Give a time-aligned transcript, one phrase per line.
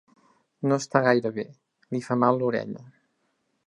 [0.71, 1.47] No està gaire bé:
[1.97, 2.87] li fa mal l'orella.